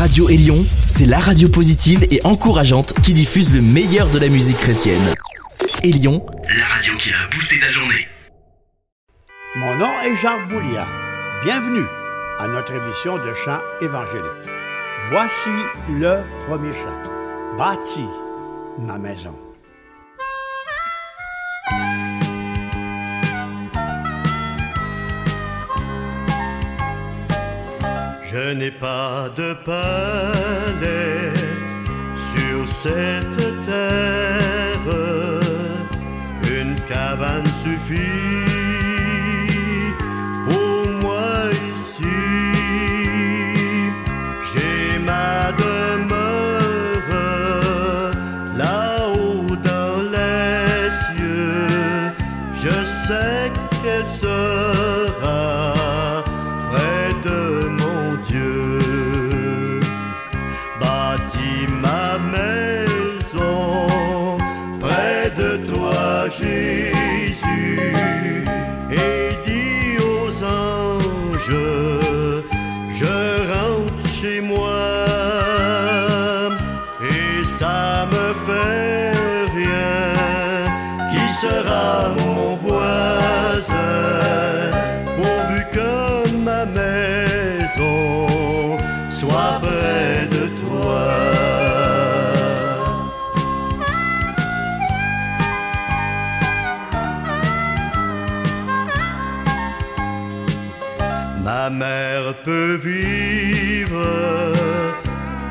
[0.00, 0.56] Radio Élion,
[0.88, 5.02] c'est la radio positive et encourageante qui diffuse le meilleur de la musique chrétienne.
[5.82, 6.24] Élion,
[6.56, 8.08] la radio qui a boosté ta journée.
[9.56, 10.88] Mon nom est Jacques Bouliard.
[11.44, 11.84] Bienvenue
[12.38, 14.48] à notre émission de chant évangélique.
[15.10, 15.50] Voici
[15.90, 17.58] le premier chant.
[17.58, 18.06] Bâti
[18.78, 19.38] ma maison.
[28.32, 31.32] Je n'ai pas de palais
[32.32, 34.94] sur cette terre,
[36.44, 38.29] une cabane suffit
[102.76, 104.52] vivre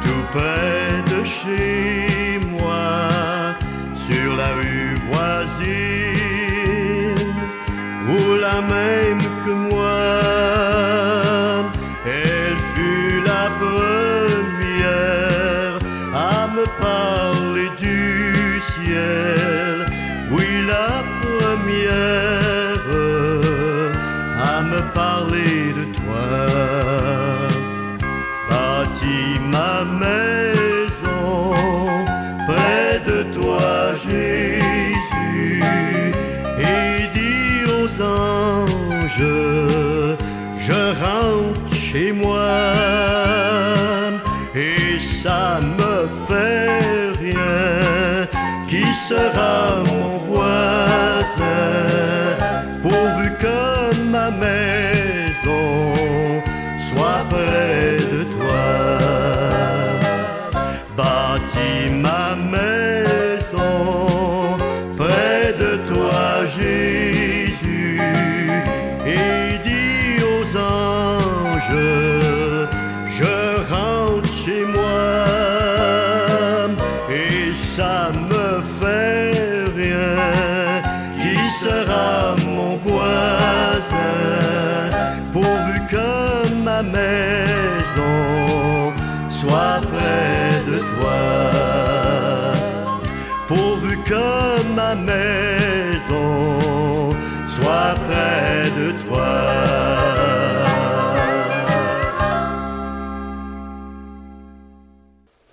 [0.03, 3.55] tout près de chez moi,
[4.07, 6.39] sur la rue voisine,
[8.07, 9.08] ou la même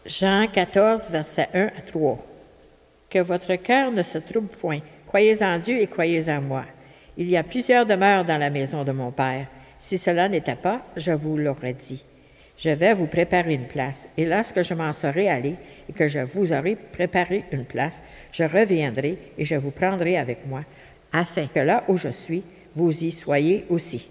[0.06, 2.18] Jean 14, versets 1 à 3.
[3.10, 4.80] Que votre cœur ne se trouble point.
[5.06, 6.64] Croyez en Dieu et croyez en moi.
[7.16, 9.46] Il y a plusieurs demeures dans la maison de mon Père.
[9.78, 12.04] Si cela n'était pas, je vous l'aurais dit.
[12.58, 15.56] Je vais vous préparer une place, et lorsque je m'en serai allé
[15.90, 18.00] et que je vous aurai préparé une place,
[18.32, 20.62] je reviendrai et je vous prendrai avec moi,
[21.12, 22.42] afin que là où je suis,
[22.74, 24.08] vous y soyez aussi.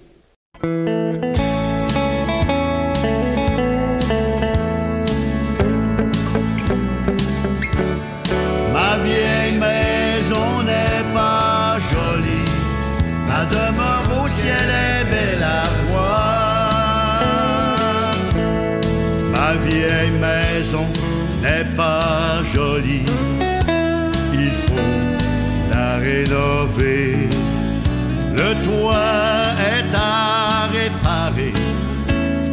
[28.46, 31.52] Le toit est à réparer,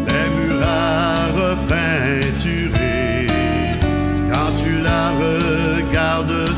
[0.09, 3.27] les murs à repeinturer.
[4.33, 6.49] Quand tu la regardes,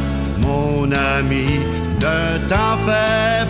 [0.41, 1.49] mon ami,
[2.01, 3.44] ne t'en fais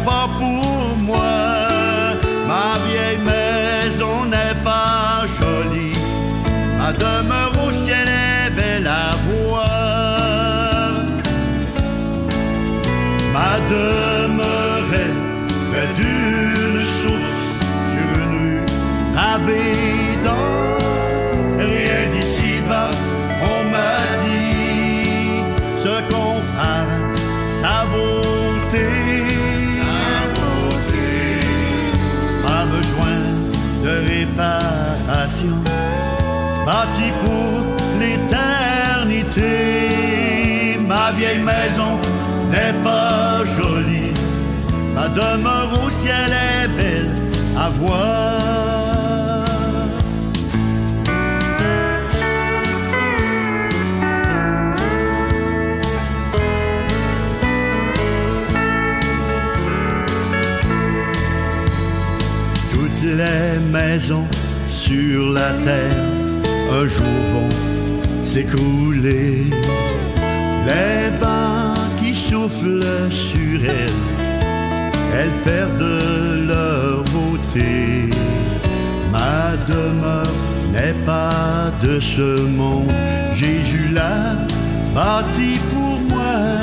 [41.17, 41.99] vieille maison
[42.51, 44.13] n'est pas jolie,
[44.95, 47.11] ma demeure au ciel est belle
[47.57, 48.55] à voir.
[63.17, 64.27] les maisons
[64.67, 65.97] sur la terre
[66.73, 69.45] un jour vont s'écrouler.
[70.67, 74.03] Les vents qui soufflent sur elles,
[75.19, 78.11] elles perdent leur beauté.
[79.13, 80.35] Ma demeure
[80.73, 82.93] n'est pas de ce monde,
[83.35, 84.37] Jésus l'a
[84.95, 86.59] bâti pour moi.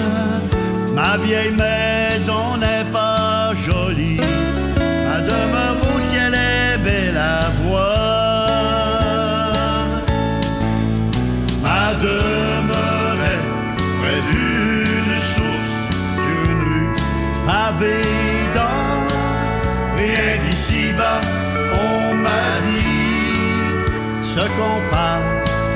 [0.95, 3.00] Ma vieille maison n'est pas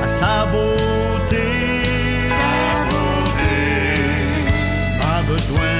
[0.04, 1.48] à sa beauté.
[2.38, 2.56] Sa
[2.90, 3.58] beauté
[5.12, 5.78] a besoin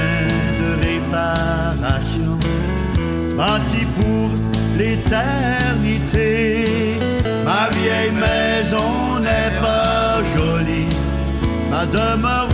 [0.61, 2.33] de réparation.
[3.37, 4.29] Bâti pour
[4.77, 6.25] l'éternité.
[7.45, 10.93] Ma vieille maison n'est pas jolie,
[11.71, 12.46] ma demeure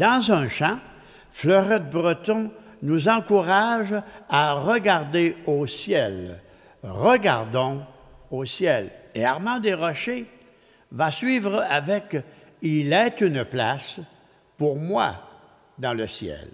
[0.00, 0.78] Dans un chant,
[1.30, 2.50] Fleurette Breton
[2.80, 3.94] nous encourage
[4.30, 6.40] à regarder au ciel.
[6.82, 7.82] Regardons
[8.30, 8.90] au ciel.
[9.14, 10.24] Et Armand Desrochers
[10.90, 12.16] va suivre avec
[12.62, 14.00] Il est une place
[14.56, 15.16] pour moi
[15.78, 16.48] dans le ciel.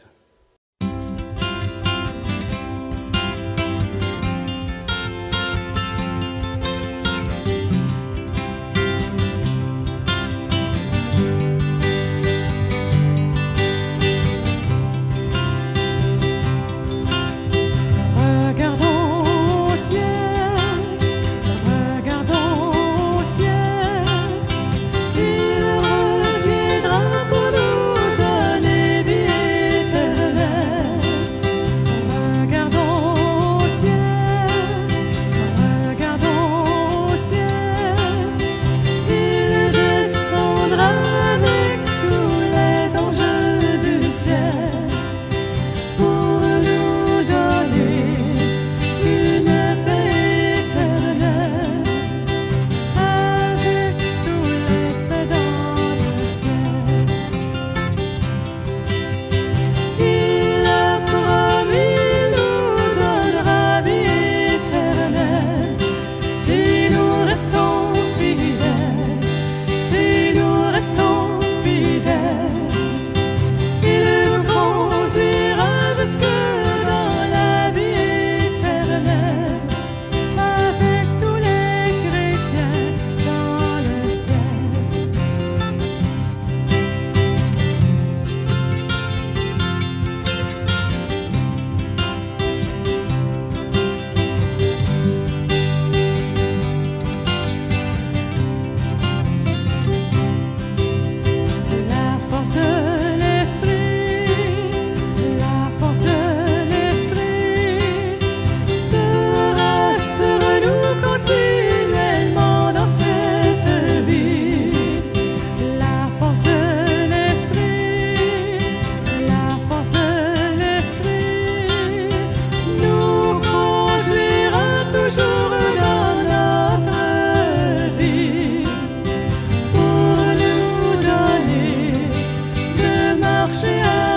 [133.48, 134.15] 是啊。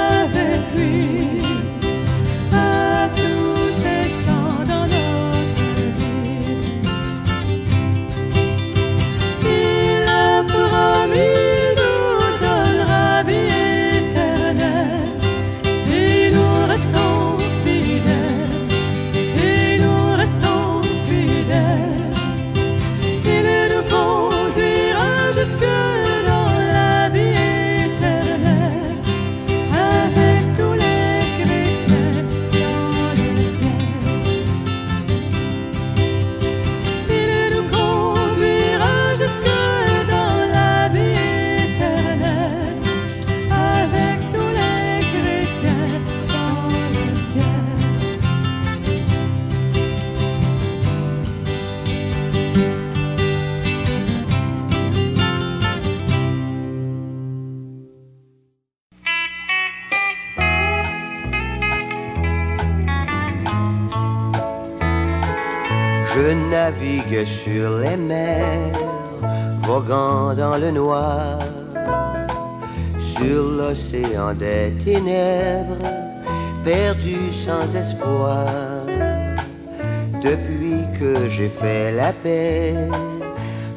[66.70, 68.74] Navigue sur les mers,
[69.64, 71.40] voguant dans le noir,
[73.16, 75.90] sur l'océan des ténèbres,
[76.64, 78.46] perdu sans espoir.
[80.24, 82.76] Depuis que j'ai fait la paix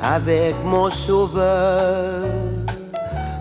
[0.02, 2.24] avec mon sauveur,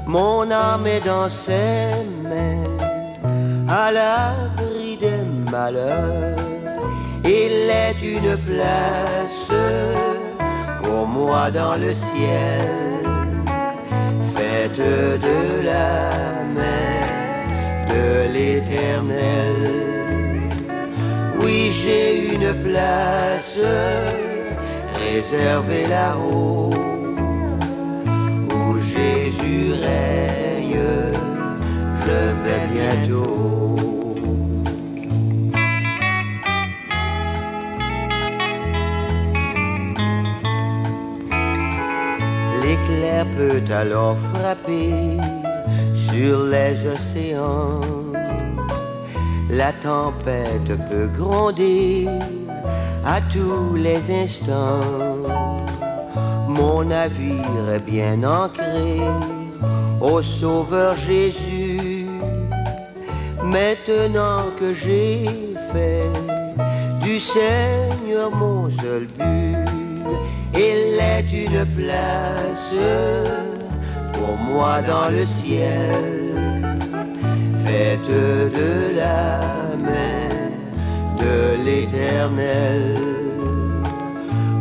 [0.08, 1.91] mon âme est dans ses
[2.29, 6.40] mains, à l'abri des malheurs.
[7.23, 9.47] Il est une place
[10.81, 12.67] pour moi dans le ciel,
[14.35, 17.01] faite de la main
[17.89, 19.55] de l'éternel.
[21.39, 23.57] Oui, j'ai une place
[25.05, 26.73] réservée là-haut
[28.55, 30.79] où Jésus règne.
[32.03, 33.50] Je vais bientôt.
[43.41, 45.17] Peut alors frapper
[45.95, 47.81] sur les océans.
[49.50, 52.07] La tempête peut gronder
[53.05, 54.81] à tous les instants.
[56.48, 59.00] Mon navire est bien ancré
[60.00, 62.05] au Sauveur Jésus.
[63.43, 65.25] Maintenant que j'ai
[65.74, 66.12] fait
[67.01, 69.70] du Seigneur mon seul but,
[71.21, 72.73] est une place
[74.13, 76.33] pour moi dans le ciel,
[77.65, 78.11] faite
[78.59, 79.39] de la
[79.87, 80.29] main
[81.23, 82.81] de l'éternel.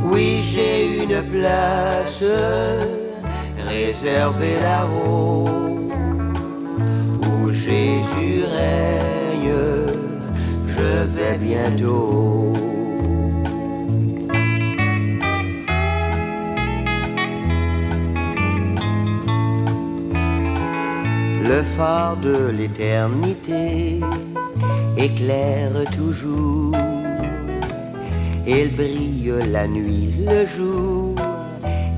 [0.05, 2.25] Oui, j'ai une place
[3.69, 5.49] réservée là-haut
[7.27, 9.53] où Jésus règne.
[10.67, 12.60] Je vais bientôt.
[21.51, 23.99] Le phare de l'éternité
[24.97, 26.77] éclaire toujours.
[28.47, 31.17] Il brille la nuit, le jour,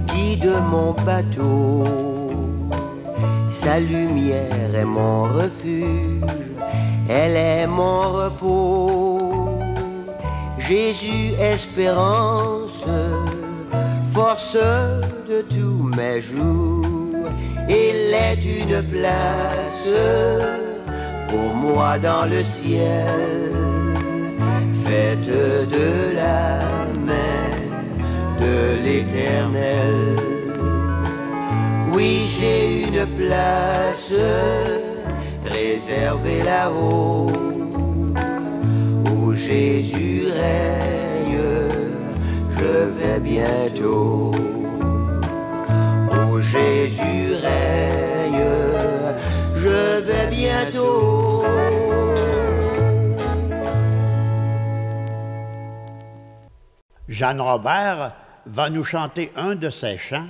[0.07, 1.85] guide mon bateau.
[3.51, 6.41] Sa lumière est mon refuge,
[7.11, 9.59] elle est mon repos.
[10.59, 12.85] Jésus, espérance,
[14.15, 14.57] force
[15.29, 16.92] de tous mes jours.
[17.69, 19.89] Il est une place
[21.29, 23.51] pour moi dans le ciel,
[24.85, 26.61] faite de la
[27.07, 27.53] main
[28.41, 29.95] de l'éternel.
[31.93, 34.13] Oui, j'ai une place
[35.45, 37.31] réservée là-haut
[39.11, 41.39] où Jésus règne.
[42.57, 44.33] Je vais bientôt
[46.53, 48.45] Jésus règne.
[49.57, 51.45] Je vais bientôt.
[57.09, 58.15] Jeanne Robert
[58.47, 60.29] va nous chanter un de ses chants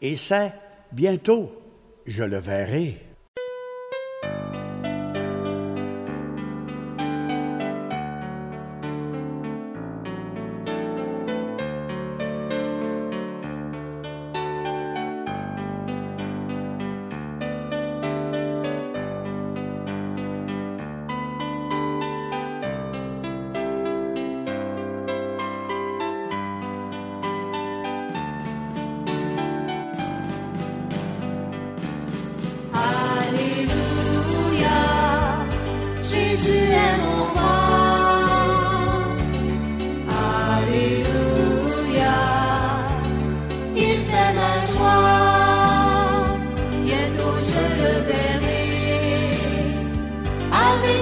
[0.00, 0.52] et c'est
[0.92, 1.52] Bientôt,
[2.06, 3.05] je le verrai.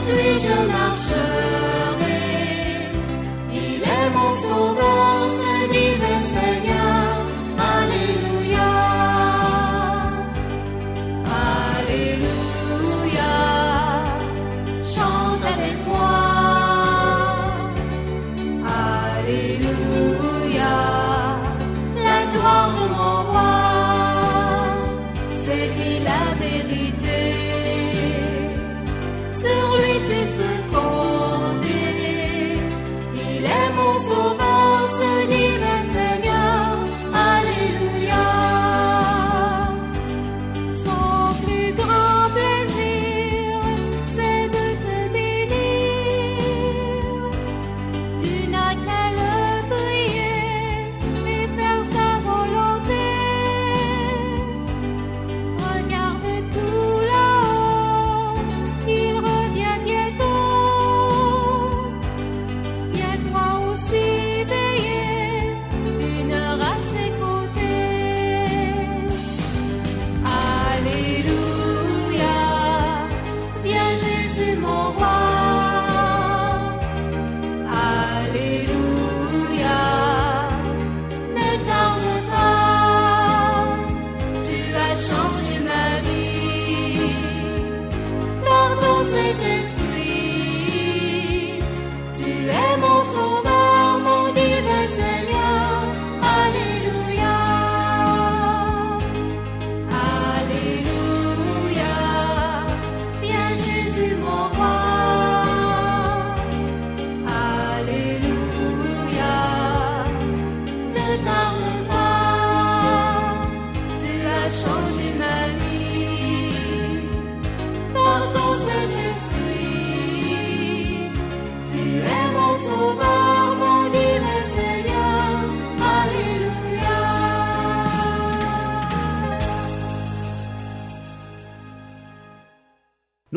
[0.06, 1.43] Jésus, je marche.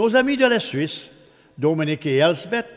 [0.08, 1.10] Nos amis de la Suisse,
[1.58, 2.70] Dominique et Elsbeth,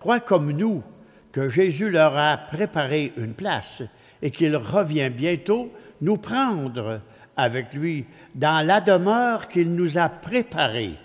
[0.00, 0.82] croient comme nous
[1.30, 3.80] que Jésus leur a préparé une place
[4.20, 7.00] et qu'il revient bientôt nous prendre
[7.36, 10.98] avec lui dans la demeure qu'il nous a préparée.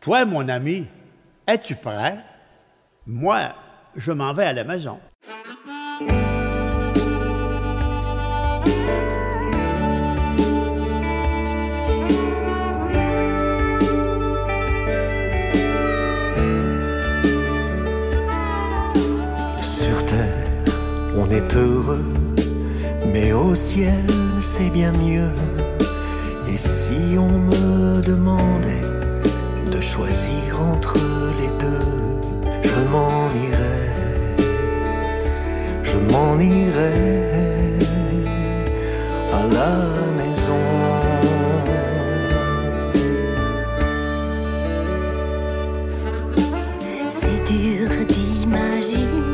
[0.00, 0.86] Toi, mon ami,
[1.46, 2.20] es-tu prêt?
[3.06, 3.40] Moi,
[3.96, 4.98] je m'en vais à la maison.
[21.56, 22.04] Heureux,
[23.12, 24.04] mais au ciel,
[24.40, 25.30] c'est bien mieux.
[26.50, 28.88] Et si on me demandait
[29.70, 30.98] de choisir entre
[31.40, 34.36] les deux, je m'en irais,
[35.82, 37.78] je m'en irais
[39.32, 39.74] à la
[40.18, 40.64] maison.
[47.08, 49.33] C'est dur d'imaginer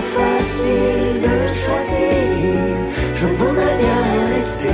[0.00, 2.58] facile de choisir.
[3.14, 4.68] Je voudrais bien rester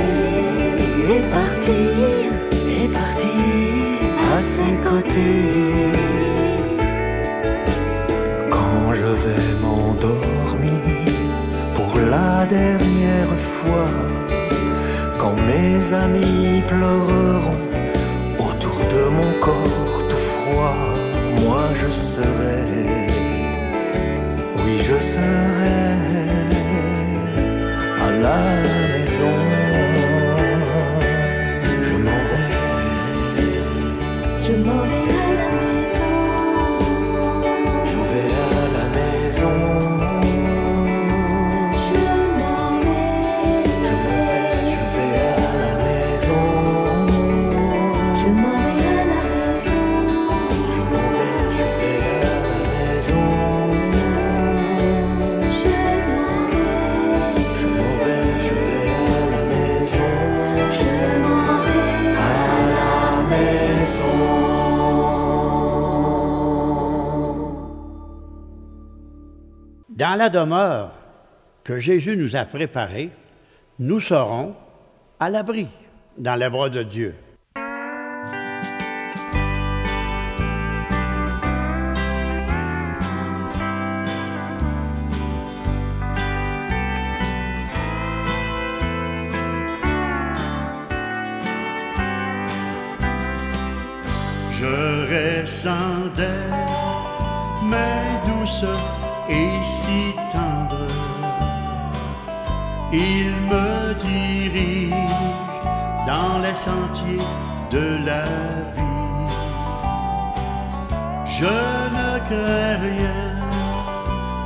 [1.09, 2.31] et partir,
[2.69, 3.25] et partir
[4.35, 5.91] à ses côtés.
[8.49, 11.11] Quand je vais m'endormir
[11.73, 13.89] pour la dernière fois,
[15.17, 17.65] quand mes amis pleureront
[18.37, 20.75] autour de mon corps tout froid,
[21.41, 23.04] moi je serai,
[24.65, 25.95] oui je serai
[28.01, 28.39] à la
[28.97, 29.54] maison.
[70.15, 70.93] Dans la demeure
[71.65, 73.09] que Jésus nous a préparée,
[73.79, 74.55] nous serons
[75.19, 75.67] à l'abri
[76.17, 77.15] dans les bras de Dieu.
[102.97, 104.93] Il me dirige
[106.07, 107.27] dans les sentiers
[107.69, 108.23] de la
[108.75, 109.31] vie.
[111.39, 111.57] Je
[111.97, 113.21] ne crains rien,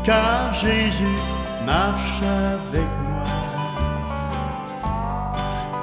[0.04, 1.20] car Jésus
[1.64, 3.24] marche avec moi.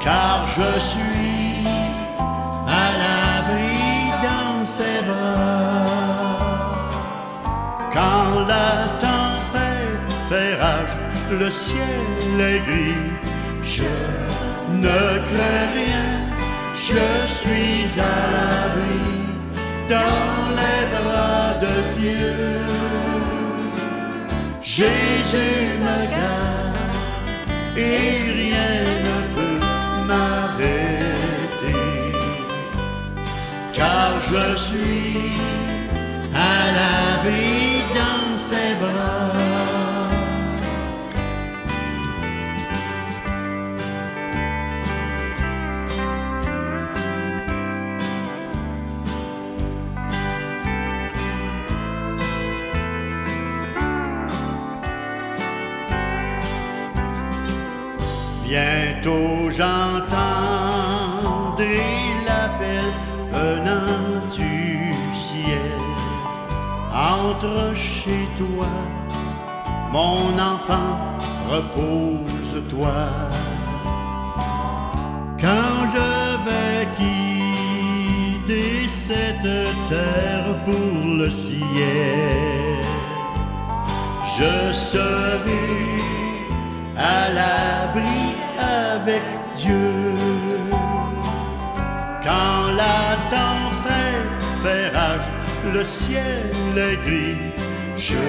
[0.00, 1.68] Car je suis
[2.66, 3.78] à l'abri
[4.26, 5.86] dans ses bras.
[7.94, 8.95] Quand la
[11.30, 13.04] le ciel est gris,
[13.64, 13.82] je
[14.70, 16.08] ne crains rien,
[16.74, 19.08] je suis à l'abri
[19.88, 22.34] dans les bras de Dieu.
[24.62, 26.96] Jésus me garde
[27.76, 29.60] et rien ne peut
[30.06, 31.76] m'arrêter
[33.72, 35.32] car je suis
[36.34, 39.95] à l'abri dans ses bras.
[59.06, 60.02] Bientôt j'entendrai
[62.26, 62.82] l'appel
[63.30, 65.80] venant du ciel.
[66.92, 68.66] Entre chez toi,
[69.92, 70.90] mon enfant,
[71.48, 72.98] repose-toi.
[75.40, 76.10] Quand je
[76.46, 79.52] vais quitter cette
[79.88, 82.82] terre pour le ciel,
[84.36, 85.85] je serai
[89.56, 90.14] Dieu.
[92.26, 93.00] Quand la
[93.34, 95.28] tempête fait rage,
[95.74, 97.52] le ciel est gris,
[97.96, 98.24] je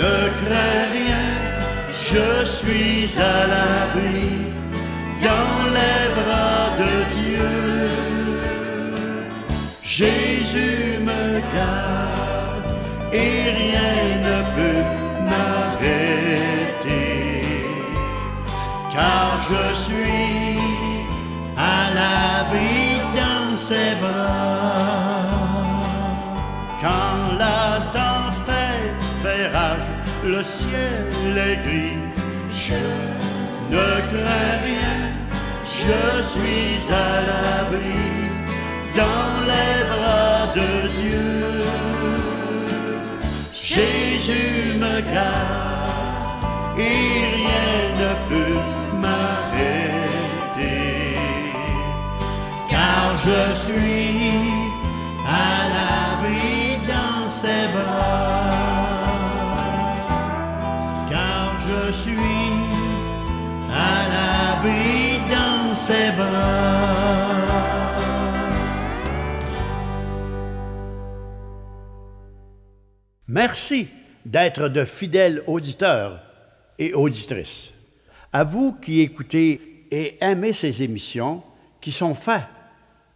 [0.00, 1.28] ne crains rien,
[2.10, 4.26] je suis à l'abri
[5.22, 7.52] dans les bras de Dieu.
[9.82, 11.24] Jésus me
[11.54, 12.70] garde
[13.12, 14.84] et rien ne peut
[15.28, 17.00] m'arrêter,
[18.94, 20.21] car je suis
[23.14, 24.74] dans ses bras.
[26.80, 29.90] Quand la tempête fait rage,
[30.24, 32.02] le ciel est gris,
[32.50, 32.82] je
[33.74, 34.98] ne crains rien,
[35.64, 38.02] je suis à l'abri
[38.96, 41.62] dans les bras de Dieu.
[43.52, 45.61] Jésus me garde
[73.32, 73.88] Merci
[74.26, 76.20] d'être de fidèles auditeurs
[76.78, 77.72] et auditrices.
[78.30, 81.42] À vous qui écoutez et aimez ces émissions
[81.80, 82.44] qui sont faites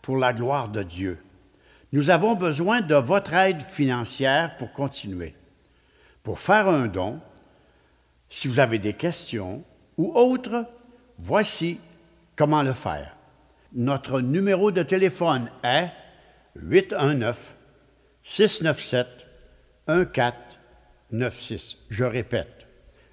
[0.00, 1.22] pour la gloire de Dieu.
[1.92, 5.34] Nous avons besoin de votre aide financière pour continuer.
[6.22, 7.20] Pour faire un don,
[8.30, 9.64] si vous avez des questions
[9.98, 10.64] ou autres,
[11.18, 11.78] voici
[12.36, 13.14] comment le faire.
[13.74, 15.90] Notre numéro de téléphone est
[16.54, 17.52] 819
[18.22, 19.25] 697
[19.88, 21.78] 1496.
[21.90, 22.66] Je répète,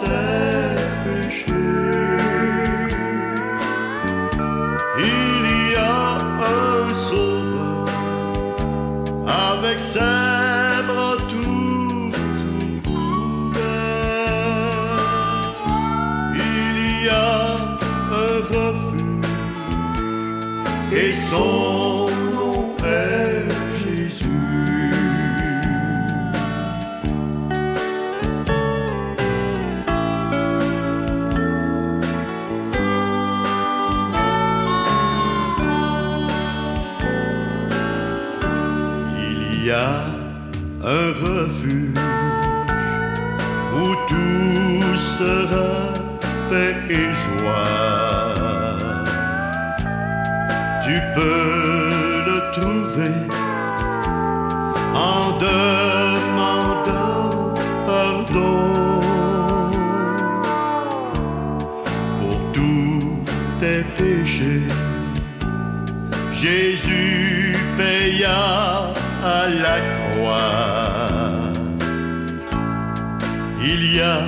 [0.00, 0.39] say.
[46.88, 47.64] Et joie.
[50.84, 53.16] Tu peux le trouver
[54.94, 56.74] en demandant
[57.86, 59.00] pardon
[62.20, 63.24] pour tous
[63.60, 64.68] tes péchés.
[66.32, 68.40] Jésus paya
[69.24, 70.70] à la croix.
[73.62, 74.20] Il y a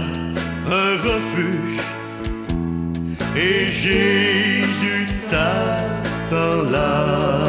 [0.69, 1.62] un refuge
[3.43, 7.42] et Jésus t'attend là.